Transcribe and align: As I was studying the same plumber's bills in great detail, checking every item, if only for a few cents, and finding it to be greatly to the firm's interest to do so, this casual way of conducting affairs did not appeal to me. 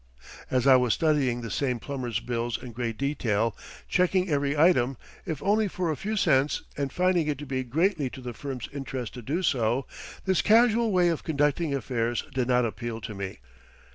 As 0.49 0.65
I 0.65 0.77
was 0.77 0.95
studying 0.95 1.41
the 1.41 1.51
same 1.51 1.77
plumber's 1.77 2.19
bills 2.19 2.59
in 2.59 2.71
great 2.71 2.97
detail, 2.97 3.55
checking 3.87 4.29
every 4.29 4.57
item, 4.57 4.97
if 5.27 5.43
only 5.43 5.67
for 5.67 5.91
a 5.91 5.95
few 5.95 6.17
cents, 6.17 6.63
and 6.75 6.91
finding 6.91 7.27
it 7.27 7.37
to 7.37 7.45
be 7.45 7.63
greatly 7.63 8.09
to 8.09 8.21
the 8.21 8.33
firm's 8.33 8.67
interest 8.73 9.13
to 9.13 9.21
do 9.21 9.43
so, 9.43 9.85
this 10.25 10.41
casual 10.41 10.91
way 10.91 11.09
of 11.09 11.23
conducting 11.23 11.75
affairs 11.75 12.23
did 12.33 12.47
not 12.47 12.65
appeal 12.65 12.99
to 13.01 13.13
me. 13.13 13.41